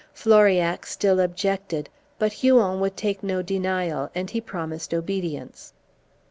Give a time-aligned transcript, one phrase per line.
[0.15, 5.73] Floriac still objected, but Huon would take no denial, and he promised obedience.